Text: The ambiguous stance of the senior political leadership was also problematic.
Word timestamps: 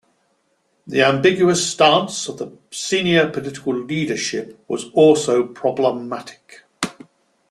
The 0.87 1.03
ambiguous 1.03 1.69
stance 1.73 2.27
of 2.27 2.39
the 2.39 2.57
senior 2.71 3.29
political 3.29 3.75
leadership 3.75 4.57
was 4.67 4.89
also 4.93 5.45
problematic. 5.45 6.63